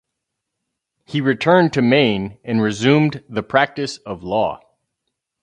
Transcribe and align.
He 1.05 1.21
returned 1.21 1.73
to 1.73 1.81
Maine 1.83 2.39
and 2.43 2.59
resumed 2.59 3.23
the 3.29 3.43
practice 3.43 3.97
of 3.97 4.23
law. 4.23 4.59